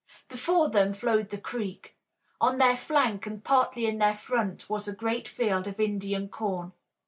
[0.29, 1.95] Before them flowed the creek.
[2.41, 6.71] On their flank and partly in their front was a great field of Indian corn.